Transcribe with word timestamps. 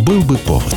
Был 0.00 0.22
бы 0.22 0.38
повод. 0.38 0.74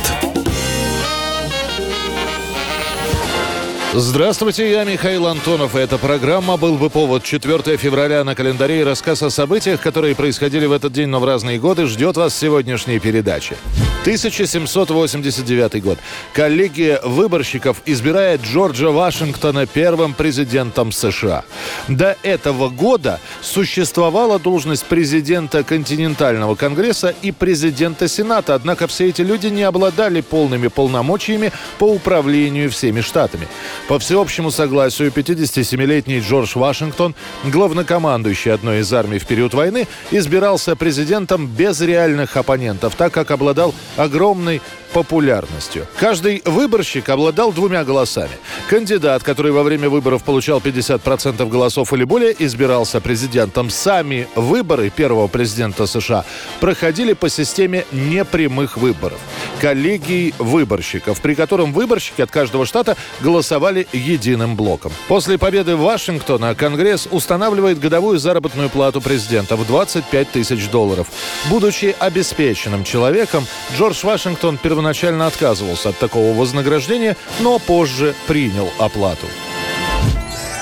Здравствуйте, 3.94 4.70
я 4.70 4.84
Михаил 4.84 5.26
Антонов, 5.26 5.76
и 5.76 5.78
эта 5.78 5.96
программа 5.96 6.56
«Был 6.58 6.76
бы 6.76 6.90
повод» 6.90 7.22
4 7.22 7.76
февраля 7.78 8.22
на 8.24 8.34
календаре 8.34 8.84
рассказ 8.84 9.22
о 9.22 9.30
событиях, 9.30 9.80
которые 9.80 10.14
происходили 10.14 10.66
в 10.66 10.72
этот 10.72 10.92
день, 10.92 11.08
но 11.08 11.20
в 11.20 11.24
разные 11.24 11.58
годы, 11.58 11.86
ждет 11.86 12.16
вас 12.16 12.36
сегодняшней 12.36 12.98
передачи. 12.98 13.56
1789 14.04 15.82
год. 15.82 15.98
Коллегия 16.34 17.00
выборщиков 17.02 17.78
избирает 17.86 18.42
Джорджа 18.42 18.90
Вашингтона 18.90 19.64
первым 19.64 20.12
президентом 20.12 20.92
США. 20.92 21.42
До 21.88 22.14
этого 22.22 22.68
года 22.68 23.18
существовала 23.40 24.38
должность 24.38 24.84
президента 24.84 25.64
континентального 25.64 26.54
конгресса 26.54 27.14
и 27.22 27.32
президента 27.32 28.06
сената, 28.06 28.54
однако 28.54 28.88
все 28.88 29.08
эти 29.08 29.22
люди 29.22 29.46
не 29.46 29.62
обладали 29.62 30.20
полными 30.20 30.68
полномочиями 30.68 31.50
по 31.78 31.84
управлению 31.84 32.70
всеми 32.70 33.00
штатами. 33.00 33.48
По 33.88 33.98
всеобщему 33.98 34.50
согласию, 34.50 35.12
57-летний 35.12 36.20
Джордж 36.20 36.58
Вашингтон, 36.58 37.14
главнокомандующий 37.44 38.52
одной 38.52 38.80
из 38.80 38.92
армий 38.92 39.18
в 39.18 39.26
период 39.26 39.54
войны, 39.54 39.88
избирался 40.10 40.76
президентом 40.76 41.46
без 41.46 41.80
реальных 41.80 42.36
оппонентов, 42.36 42.96
так 42.96 43.10
как 43.10 43.30
обладал 43.30 43.72
огромной 43.96 44.60
популярностью. 44.94 45.86
Каждый 45.98 46.40
выборщик 46.44 47.08
обладал 47.08 47.52
двумя 47.52 47.84
голосами. 47.84 48.30
Кандидат, 48.70 49.24
который 49.24 49.50
во 49.50 49.64
время 49.64 49.90
выборов 49.90 50.22
получал 50.22 50.60
50% 50.60 51.46
голосов 51.48 51.92
или 51.92 52.04
более, 52.04 52.34
избирался 52.38 53.00
президентом. 53.00 53.70
Сами 53.70 54.28
выборы 54.36 54.90
первого 54.90 55.26
президента 55.26 55.86
США 55.86 56.24
проходили 56.60 57.12
по 57.12 57.28
системе 57.28 57.84
непрямых 57.90 58.76
выборов. 58.76 59.18
Коллегий 59.60 60.32
выборщиков, 60.38 61.20
при 61.20 61.34
котором 61.34 61.72
выборщики 61.72 62.22
от 62.22 62.30
каждого 62.30 62.64
штата 62.64 62.96
голосовали 63.20 63.88
единым 63.92 64.54
блоком. 64.54 64.92
После 65.08 65.38
победы 65.38 65.74
Вашингтона 65.74 66.54
Конгресс 66.54 67.08
устанавливает 67.10 67.80
годовую 67.80 68.18
заработную 68.18 68.70
плату 68.70 69.00
президента 69.00 69.56
в 69.56 69.66
25 69.66 70.30
тысяч 70.30 70.68
долларов. 70.68 71.08
Будучи 71.50 71.96
обеспеченным 71.98 72.84
человеком, 72.84 73.44
Джордж 73.76 74.06
Вашингтон 74.06 74.56
первоначально 74.56 74.83
первоначально 74.84 75.26
отказывался 75.26 75.88
от 75.88 75.98
такого 75.98 76.36
вознаграждения, 76.36 77.16
но 77.40 77.58
позже 77.58 78.14
принял 78.26 78.68
оплату. 78.78 79.26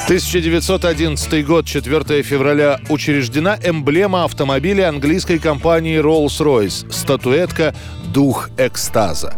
1911 0.04 1.44
год, 1.44 1.66
4 1.66 2.22
февраля, 2.22 2.78
учреждена 2.88 3.58
эмблема 3.64 4.22
автомобиля 4.22 4.88
английской 4.88 5.40
компании 5.40 5.98
Rolls-Royce– 6.00 6.88
статуэтка 6.92 7.74
«Дух 8.14 8.50
экстаза». 8.58 9.34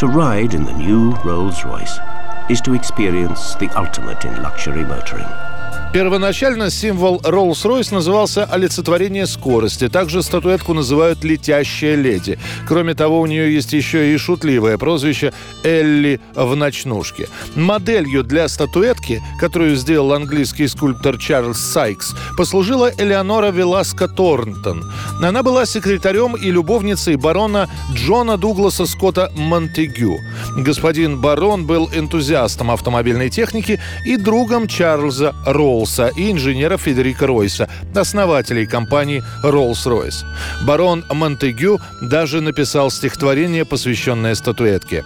To 0.00 0.08
ride 0.08 0.54
in 0.54 0.66
the 0.66 0.76
new 0.76 1.14
Rolls-Royce 1.22 2.00
is 2.48 2.60
to 2.62 2.74
experience 2.74 3.54
the 3.60 3.70
ultimate 3.76 4.24
in 4.24 4.42
luxury 4.42 4.84
motoring– 4.84 5.28
Первоначально 5.90 6.68
символ 6.70 7.16
Rolls-Royce 7.24 7.94
назывался 7.94 8.44
олицетворение 8.44 9.26
скорости. 9.26 9.88
Также 9.88 10.22
статуэтку 10.22 10.74
называют 10.74 11.24
«летящая 11.24 11.94
леди». 11.94 12.38
Кроме 12.66 12.94
того, 12.94 13.20
у 13.20 13.26
нее 13.26 13.54
есть 13.54 13.72
еще 13.72 14.12
и 14.12 14.18
шутливое 14.18 14.76
прозвище 14.76 15.32
«Элли 15.64 16.20
в 16.34 16.54
ночнушке». 16.54 17.28
Моделью 17.54 18.22
для 18.22 18.48
статуэтки, 18.48 19.22
которую 19.40 19.76
сделал 19.76 20.12
английский 20.12 20.68
скульптор 20.68 21.16
Чарльз 21.16 21.58
Сайкс, 21.58 22.14
послужила 22.36 22.90
Элеонора 22.98 23.50
Веласко 23.50 24.08
Торнтон. 24.08 24.84
Она 25.22 25.42
была 25.42 25.64
секретарем 25.64 26.36
и 26.36 26.50
любовницей 26.50 27.16
барона 27.16 27.66
Джона 27.94 28.36
Дугласа 28.36 28.84
Скотта 28.84 29.32
Монтегю. 29.34 30.18
Господин 30.58 31.18
барон 31.18 31.66
был 31.66 31.88
энтузиастом 31.94 32.70
автомобильной 32.70 33.30
техники 33.30 33.80
и 34.04 34.18
другом 34.18 34.68
Чарльза 34.68 35.34
Роу 35.46 35.77
Роллса 35.78 36.10
и 36.16 36.32
инженера 36.32 36.76
Федерика 36.76 37.26
Ройса, 37.26 37.68
основателей 37.94 38.66
компании 38.66 39.22
Rolls-Royce. 39.44 40.24
Барон 40.66 41.04
Монтегю 41.08 41.78
даже 42.00 42.40
написал 42.40 42.90
стихотворение, 42.90 43.64
посвященное 43.64 44.34
статуэтке. 44.34 45.04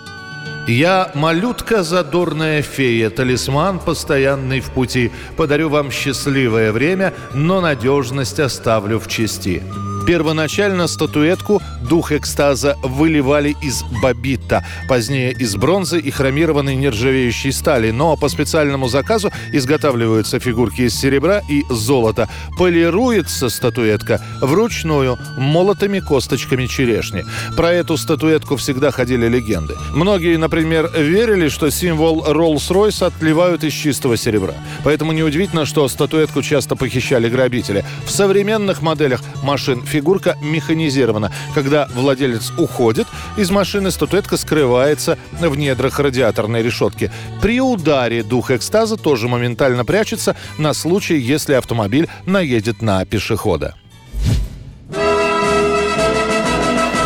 «Я 0.67 1.11
малютка 1.15 1.83
задорная 1.83 2.63
фея, 2.63 3.11
талисман 3.11 3.81
постоянный 3.81 4.61
в 4.61 4.71
пути. 4.71 5.11
Подарю 5.37 5.69
вам 5.69 5.91
счастливое 5.91 6.73
время, 6.73 7.13
но 7.35 7.61
надежность 7.61 8.41
оставлю 8.41 8.99
в 8.99 9.09
чести». 9.09 9.63
Первоначально 10.07 10.89
статуэтку 10.89 11.63
«Дух 11.89 12.11
экстаза» 12.11 12.77
выливали 12.83 13.55
из 13.63 13.85
бобита, 14.03 14.65
позднее 14.89 15.33
из 15.33 15.55
бронзы 15.55 16.01
и 16.01 16.11
хромированной 16.11 16.75
нержавеющей 16.75 17.53
стали, 17.53 17.93
но 17.93 18.17
по 18.17 18.29
специальному 18.29 18.89
заказу 18.89 19.31
изготавливаются 19.53 20.41
фигурки 20.41 20.83
из 20.83 20.99
серебра 20.99 21.41
и 21.49 21.63
золота. 21.71 22.29
Полируется 22.59 23.49
статуэтка 23.49 24.21
вручную 24.41 25.19
молотыми 25.39 26.01
косточками 26.01 26.67
черешни. 26.67 27.25
Про 27.57 27.73
эту 27.73 27.97
статуэтку 27.97 28.57
всегда 28.57 28.91
ходили 28.91 29.29
легенды. 29.29 29.75
Многие, 29.95 30.37
например, 30.37 30.91
верили, 30.97 31.49
что 31.49 31.71
символ 31.71 32.25
Rolls-Royce 32.27 33.07
отливают 33.07 33.63
из 33.63 33.73
чистого 33.73 34.17
серебра. 34.17 34.55
Поэтому 34.83 35.13
неудивительно, 35.13 35.65
что 35.65 35.87
статуэтку 35.87 36.43
часто 36.43 36.75
похищали 36.75 37.29
грабители. 37.29 37.85
В 38.05 38.11
современных 38.11 38.83
моделях 38.83 39.21
машин 39.43 39.83
фигурка 39.93 40.37
механизирована. 40.41 41.31
Когда 41.55 41.87
владелец 41.95 42.51
уходит, 42.57 43.07
из 43.37 43.51
машины 43.51 43.91
статуэтка 43.91 44.39
скрывается 44.39 45.19
в 45.33 45.57
недрах 45.57 46.01
радиаторной 46.01 46.63
решетки. 46.63 47.13
При 47.43 47.61
ударе 47.61 48.23
дух 48.23 48.51
экстаза 48.51 48.97
тоже 48.97 49.29
моментально 49.29 49.85
прячется 49.85 50.35
на 50.57 50.73
случай, 50.73 51.19
если 51.19 51.53
автомобиль 51.53 52.09
наедет 52.25 52.81
на 52.81 53.05
пешехода. 53.05 53.75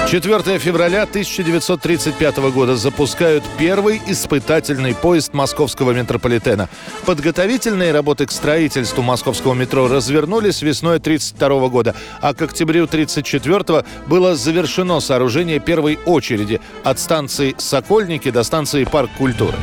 4 0.07 0.61
февраля 0.61 1.03
1935 1.03 2.37
года 2.53 2.77
запускают 2.77 3.43
первый 3.59 4.01
испытательный 4.07 4.95
поезд 4.95 5.35
московского 5.35 5.91
метрополитена. 5.91 6.69
Подготовительные 7.07 7.91
работы 7.91 8.27
к 8.27 8.31
строительству 8.31 9.03
московского 9.03 9.55
метро 9.55 9.89
развернулись 9.89 10.63
весной 10.63 10.99
1932 10.99 11.69
года, 11.69 11.97
а 12.21 12.35
к 12.35 12.43
октябрю 12.43 12.85
1934 12.85 13.85
было 14.07 14.37
завершено 14.37 15.01
сооружение 15.01 15.59
первой 15.59 15.99
очереди 16.07 16.61
от 16.85 17.01
станции 17.01 17.57
«Сокольники» 17.59 18.31
до 18.31 18.45
станции 18.45 18.85
«Парк 18.85 19.11
культуры». 19.19 19.57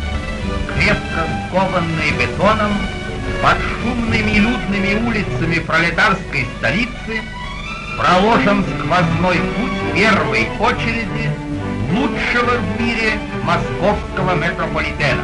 Крепко 0.78 1.26
скованные 1.48 2.12
бетоном, 2.20 2.74
под 3.42 3.58
шумными 3.82 4.32
и 4.32 4.40
людными 4.40 5.08
улицами 5.08 5.60
пролетарской 5.60 6.48
столицы 6.58 7.22
проложен 7.98 8.64
сквозной 8.64 9.38
путь 9.38 9.94
первой 9.94 10.48
очереди 10.60 11.30
лучшего 11.92 12.58
в 12.58 12.82
мире 12.82 13.20
московского 13.44 14.36
метрополитена. 14.36 15.24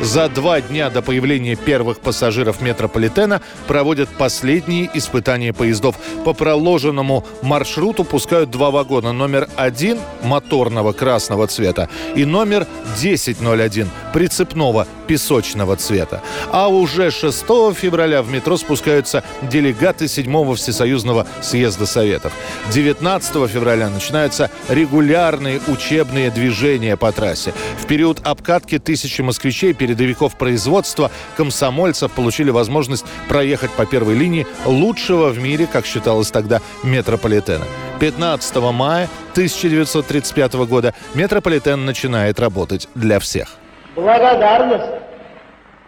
За 0.00 0.28
два 0.28 0.60
дня 0.60 0.90
до 0.90 1.00
появления 1.00 1.56
первых 1.56 2.00
пассажиров 2.00 2.60
метрополитена 2.60 3.40
проводят 3.66 4.10
последние 4.10 4.90
испытания 4.92 5.54
поездов. 5.54 5.96
По 6.24 6.34
проложенному 6.34 7.24
маршруту 7.42 8.04
пускают 8.04 8.50
два 8.50 8.70
вагона. 8.70 9.12
Номер 9.12 9.48
один 9.56 9.98
моторного 10.22 10.92
красного 10.92 11.46
цвета 11.46 11.88
и 12.14 12.26
номер 12.26 12.66
1001 12.98 13.88
прицепного 14.12 14.86
песочного 15.06 15.76
цвета. 15.76 16.22
А 16.50 16.68
уже 16.68 17.10
6 17.10 17.44
февраля 17.74 18.22
в 18.22 18.30
метро 18.30 18.56
спускаются 18.56 19.24
делегаты 19.42 20.08
7 20.08 20.54
Всесоюзного 20.54 21.26
съезда 21.42 21.86
Советов. 21.86 22.32
19 22.72 23.48
февраля 23.48 23.88
начинаются 23.88 24.50
регулярные 24.68 25.60
учебные 25.68 26.30
движения 26.30 26.96
по 26.96 27.12
трассе. 27.12 27.54
В 27.80 27.86
период 27.86 28.20
обкатки 28.24 28.78
тысячи 28.78 29.22
москвичей, 29.22 29.72
передовиков 29.86 30.36
производства, 30.36 31.12
комсомольцев 31.36 32.10
получили 32.10 32.50
возможность 32.50 33.06
проехать 33.28 33.70
по 33.70 33.86
первой 33.86 34.14
линии 34.14 34.46
лучшего 34.64 35.28
в 35.28 35.38
мире, 35.38 35.68
как 35.72 35.86
считалось 35.86 36.30
тогда, 36.32 36.60
метрополитена. 36.82 37.64
15 38.00 38.56
мая 38.72 39.08
1935 39.32 40.54
года 40.66 40.92
метрополитен 41.14 41.84
начинает 41.84 42.40
работать 42.40 42.88
для 42.96 43.20
всех. 43.20 43.56
Благодарность 43.94 45.02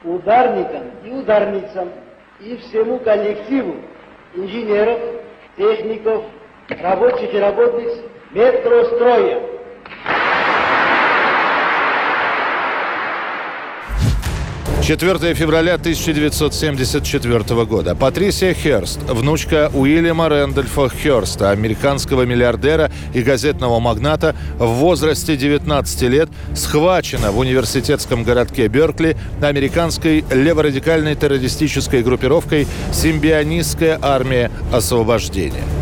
ударникам 0.04 0.84
и 1.04 1.10
ударницам 1.10 1.88
и 2.40 2.56
всему 2.56 3.00
коллективу 3.00 3.76
инженеров, 4.36 5.00
техников, 5.56 6.22
рабочих 6.68 7.34
и 7.34 7.38
работниц 7.38 7.92
метростроя. 8.30 9.57
4 14.88 15.34
февраля 15.34 15.74
1974 15.74 17.64
года. 17.66 17.94
Патрисия 17.94 18.54
Херст, 18.54 18.98
внучка 19.02 19.70
Уильяма 19.74 20.30
Рэндольфа 20.30 20.88
Херста, 20.88 21.50
американского 21.50 22.22
миллиардера 22.22 22.90
и 23.12 23.20
газетного 23.20 23.80
магната, 23.80 24.34
в 24.56 24.64
возрасте 24.64 25.36
19 25.36 26.02
лет 26.04 26.30
схвачена 26.56 27.32
в 27.32 27.38
университетском 27.38 28.24
городке 28.24 28.68
Беркли 28.68 29.18
американской 29.42 30.24
леворадикальной 30.30 31.16
террористической 31.16 32.02
группировкой 32.02 32.66
«Симбионистская 32.90 33.98
армия 34.00 34.50
освобождения». 34.72 35.77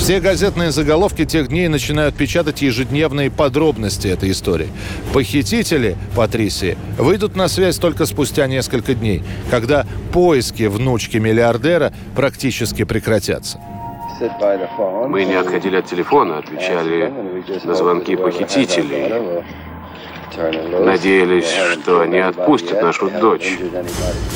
Все 0.00 0.18
газетные 0.18 0.70
заголовки 0.70 1.26
тех 1.26 1.48
дней 1.48 1.68
начинают 1.68 2.16
печатать 2.16 2.62
ежедневные 2.62 3.30
подробности 3.30 4.08
этой 4.08 4.30
истории. 4.30 4.68
Похитители 5.12 5.94
Патрисии 6.16 6.78
выйдут 6.96 7.36
на 7.36 7.48
связь 7.48 7.76
только 7.76 8.06
спустя 8.06 8.46
несколько 8.46 8.94
дней, 8.94 9.22
когда 9.50 9.84
поиски 10.10 10.62
внучки 10.64 11.18
миллиардера 11.18 11.92
практически 12.16 12.84
прекратятся. 12.84 13.60
Мы 15.06 15.26
не 15.26 15.34
отходили 15.34 15.76
от 15.76 15.84
телефона, 15.84 16.38
отвечали 16.38 17.12
на 17.62 17.74
звонки 17.74 18.16
похитителей. 18.16 19.44
Надеялись, 20.36 21.46
что 21.72 22.00
они 22.00 22.18
отпустят 22.18 22.82
нашу 22.82 23.10
дочь. 23.10 23.58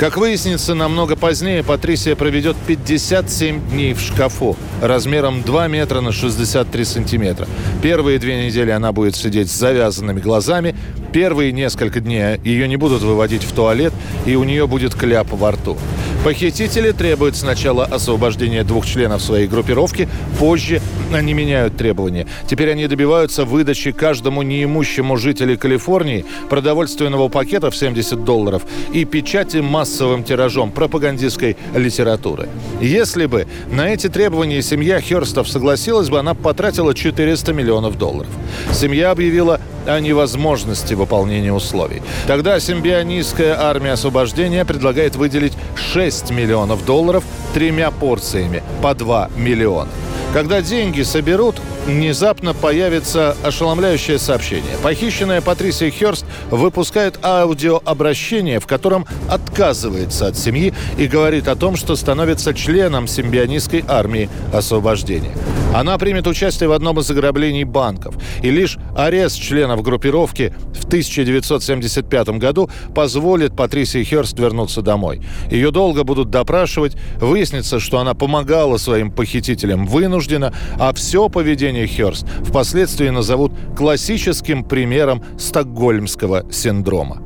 Как 0.00 0.16
выяснится, 0.16 0.74
намного 0.74 1.16
позднее 1.16 1.62
Патрисия 1.62 2.16
проведет 2.16 2.56
57 2.66 3.70
дней 3.70 3.94
в 3.94 4.00
шкафу 4.00 4.56
размером 4.82 5.42
2 5.42 5.68
метра 5.68 6.00
на 6.00 6.12
63 6.12 6.84
сантиметра. 6.84 7.46
Первые 7.82 8.18
две 8.18 8.44
недели 8.44 8.70
она 8.70 8.92
будет 8.92 9.14
сидеть 9.14 9.50
с 9.50 9.54
завязанными 9.54 10.20
глазами. 10.20 10.74
Первые 11.12 11.52
несколько 11.52 12.00
дней 12.00 12.40
ее 12.42 12.66
не 12.66 12.76
будут 12.76 13.02
выводить 13.02 13.44
в 13.44 13.52
туалет, 13.52 13.92
и 14.26 14.34
у 14.34 14.44
нее 14.44 14.66
будет 14.66 14.94
кляп 14.94 15.28
во 15.30 15.52
рту. 15.52 15.76
Похитители 16.24 16.92
требуют 16.92 17.36
сначала 17.36 17.84
освобождения 17.84 18.64
двух 18.64 18.86
членов 18.86 19.20
своей 19.20 19.46
группировки, 19.46 20.08
позже 20.38 20.80
они 21.12 21.34
меняют 21.34 21.76
требования. 21.76 22.26
Теперь 22.48 22.70
они 22.70 22.86
добиваются 22.86 23.44
выдачи 23.44 23.92
каждому 23.92 24.40
неимущему 24.40 25.18
жителю 25.18 25.58
Калифорнии 25.58 26.24
продовольственного 26.48 27.28
пакета 27.28 27.70
в 27.70 27.76
70 27.76 28.24
долларов 28.24 28.62
и 28.94 29.04
печати 29.04 29.58
массовым 29.58 30.24
тиражом 30.24 30.72
пропагандистской 30.72 31.58
литературы. 31.74 32.48
Если 32.80 33.26
бы 33.26 33.46
на 33.70 33.90
эти 33.90 34.08
требования 34.08 34.62
семья 34.62 35.02
Херстов 35.02 35.46
согласилась 35.46 36.08
бы, 36.08 36.18
она 36.18 36.32
потратила 36.32 36.94
400 36.94 37.52
миллионов 37.52 37.98
долларов. 37.98 38.30
Семья 38.72 39.10
объявила 39.10 39.60
о 39.86 40.00
невозможности 40.00 40.94
выполнения 40.94 41.52
условий. 41.52 42.02
Тогда 42.26 42.58
симбионистская 42.58 43.60
армия 43.60 43.92
освобождения 43.92 44.64
предлагает 44.64 45.16
выделить 45.16 45.52
6 45.76 46.13
миллионов 46.30 46.84
долларов 46.84 47.24
тремя 47.52 47.90
порциями 47.90 48.62
по 48.82 48.94
2 48.94 49.30
миллиона. 49.36 49.90
Когда 50.32 50.62
деньги 50.62 51.02
соберут, 51.02 51.56
внезапно 51.86 52.54
появится 52.54 53.36
ошеломляющее 53.42 54.18
сообщение. 54.18 54.76
Похищенная 54.82 55.40
Патрисия 55.40 55.90
Херст 55.90 56.24
выпускает 56.50 57.18
аудиообращение, 57.22 58.60
в 58.60 58.66
котором 58.66 59.06
отказывается 59.28 60.26
от 60.26 60.36
семьи 60.36 60.72
и 60.98 61.06
говорит 61.06 61.48
о 61.48 61.56
том, 61.56 61.76
что 61.76 61.96
становится 61.96 62.54
членом 62.54 63.06
симбионистской 63.06 63.84
армии 63.86 64.28
освобождения. 64.52 65.32
Она 65.74 65.98
примет 65.98 66.28
участие 66.28 66.68
в 66.68 66.72
одном 66.72 67.00
из 67.00 67.10
ограблений 67.10 67.64
банков. 67.64 68.14
И 68.42 68.50
лишь 68.50 68.78
арест 68.96 69.40
членов 69.40 69.82
группировки 69.82 70.54
в 70.72 70.84
1975 70.84 72.28
году 72.38 72.70
позволит 72.94 73.56
Патрисии 73.56 74.04
Херст 74.04 74.38
вернуться 74.38 74.82
домой. 74.82 75.20
Ее 75.50 75.72
долго 75.72 76.04
будут 76.04 76.30
допрашивать. 76.30 76.96
Выяснится, 77.20 77.80
что 77.80 77.98
она 77.98 78.14
помогала 78.14 78.76
своим 78.76 79.10
похитителям 79.10 79.86
вынужденно, 79.86 80.54
а 80.78 80.92
все 80.94 81.28
поведение 81.28 81.73
Херст 81.86 82.26
впоследствии 82.42 83.08
назовут 83.08 83.52
классическим 83.76 84.64
примером 84.64 85.22
стокгольмского 85.38 86.50
синдрома. 86.50 87.22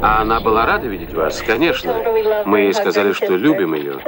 А 0.00 0.22
она 0.22 0.40
была 0.40 0.64
рада 0.64 0.86
видеть 0.86 1.12
вас? 1.12 1.42
Конечно. 1.42 1.94
Мы 2.46 2.60
ей 2.60 2.74
сказали, 2.74 3.12
что 3.12 3.36
любим 3.36 3.74
ее. 3.74 3.98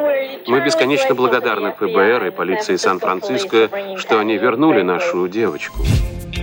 Мы 0.46 0.64
бесконечно 0.64 1.14
благодарны 1.14 1.72
ФБР 1.72 2.26
и 2.26 2.30
полиции 2.30 2.76
Сан-Франциско, 2.76 3.68
что 3.96 4.20
они 4.20 4.36
вернули 4.36 4.82
нашу 4.82 5.26
девочку. 5.28 5.78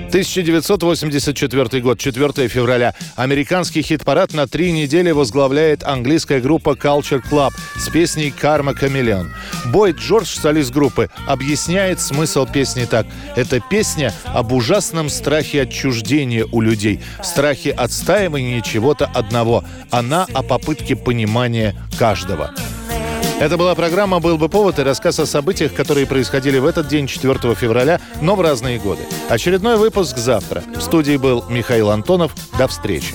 1984 0.07 1.81
год, 1.81 1.99
4 1.99 2.47
февраля. 2.47 2.95
Американский 3.15 3.81
хит-парад 3.81 4.33
на 4.33 4.47
три 4.47 4.71
недели 4.71 5.11
возглавляет 5.11 5.83
английская 5.83 6.39
группа 6.39 6.71
Culture 6.71 7.21
Club 7.29 7.51
с 7.77 7.89
песней 7.89 8.31
«Карма 8.31 8.71
Chameleon». 8.71 9.27
Бойд 9.65 9.97
Джордж, 9.97 10.27
солист 10.27 10.71
группы, 10.71 11.09
объясняет 11.27 11.99
смысл 11.99 12.45
песни 12.45 12.85
так. 12.85 13.05
Это 13.35 13.59
песня 13.59 14.13
об 14.25 14.53
ужасном 14.53 15.09
страхе 15.09 15.63
отчуждения 15.63 16.45
у 16.51 16.61
людей, 16.61 17.01
страхе 17.21 17.71
отстаивания 17.71 18.61
чего-то 18.61 19.05
одного. 19.05 19.63
Она 19.91 20.25
о 20.33 20.41
попытке 20.41 20.95
понимания 20.95 21.75
каждого. 21.99 22.53
Это 23.39 23.55
была 23.55 23.75
программа 23.75 24.19
«Был 24.19 24.39
бы 24.39 24.49
повод» 24.49 24.79
и 24.79 24.81
рассказ 24.81 25.19
о 25.19 25.27
событиях, 25.27 25.75
которые 25.75 26.07
происходили 26.07 26.57
в 26.57 26.65
этот 26.65 26.87
день, 26.87 27.05
4 27.05 27.53
февраля, 27.53 28.01
но 28.19 28.35
в 28.35 28.41
разные 28.41 28.79
годы. 28.79 29.03
Очередной 29.29 29.77
выпуск 29.77 30.17
завтра. 30.17 30.63
В 30.75 30.81
студии 30.81 31.17
был 31.17 31.45
Михаил 31.47 31.91
Антонов. 31.91 32.31
До 32.57 32.67
встречи. 32.67 33.13